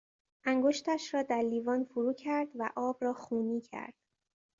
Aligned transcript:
انگشتش 0.45 1.13
را 1.13 1.23
در 1.23 1.41
لیوان 1.41 1.83
فرو 1.83 2.13
کرد 2.13 2.47
و 2.55 2.69
آب 2.75 2.97
را 3.01 3.13
خونی 3.13 3.61
کرد. 3.61 3.93